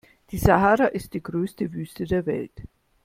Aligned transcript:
Die 0.31 0.39
Sahara 0.39 0.85
ist 0.85 1.13
die 1.13 1.21
größte 1.21 1.73
Wüste 1.73 2.05
der 2.05 2.25
Welt. 2.25 2.63